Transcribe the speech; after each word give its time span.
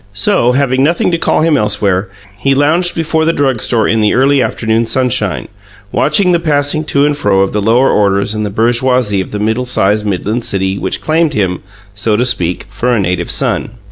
So, 0.15 0.53
having 0.53 0.81
nothing 0.83 1.11
to 1.11 1.19
call 1.19 1.41
him 1.41 1.55
elsewhere, 1.55 2.09
he 2.39 2.55
lounged 2.55 2.95
before 2.95 3.23
the 3.23 3.31
drug 3.31 3.61
store 3.61 3.87
in 3.87 4.01
the 4.01 4.15
early 4.15 4.41
afternoon 4.41 4.87
sunshine, 4.87 5.47
watching 5.91 6.31
the 6.31 6.39
passing 6.39 6.83
to 6.85 7.05
and 7.05 7.15
fro 7.15 7.41
of 7.41 7.51
the 7.53 7.61
lower 7.61 7.91
orders 7.91 8.33
and 8.33 8.55
bourgeoisie 8.55 9.21
of 9.21 9.29
the 9.29 9.37
middle 9.37 9.61
sized 9.65 10.03
midland 10.07 10.43
city 10.43 10.79
which 10.79 11.01
claimed 11.01 11.35
him 11.35 11.61
(so 11.93 12.15
to 12.15 12.25
speak) 12.25 12.65
for 12.67 12.91
a 12.91 12.99
native 12.99 13.29
son. 13.29 13.73